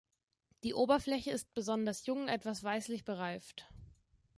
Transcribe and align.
Die 0.63 0.73
Oberfläche 0.73 1.29
ist 1.29 1.53
besonders 1.53 2.07
jung 2.07 2.27
etwas 2.27 2.63
weißlich 2.63 3.05
bereift. 3.05 3.69